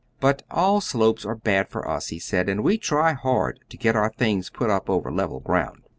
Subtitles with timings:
[0.19, 3.95] "But all slopes are bad for us," he said, "and we try hard to get
[3.95, 5.83] our things put up over level ground."